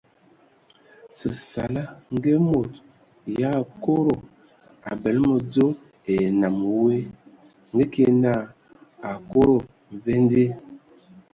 Səsala 1.17 1.81
ngə 2.13 2.31
e 2.37 2.39
mod 2.49 2.69
yʼakodo 3.37 4.13
abələ 4.91 5.19
mədzo 5.29 5.67
ai 6.09 6.17
nnam 6.33 6.57
woe 6.77 6.97
ngə 7.73 7.83
ki 7.91 8.03
na 8.23 8.33
akodo 9.11 9.57
mvende. 9.93 10.43